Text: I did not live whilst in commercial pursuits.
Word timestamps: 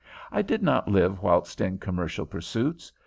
I 0.31 0.41
did 0.41 0.63
not 0.63 0.87
live 0.87 1.21
whilst 1.21 1.61
in 1.61 1.77
commercial 1.77 2.25
pursuits. 2.25 2.91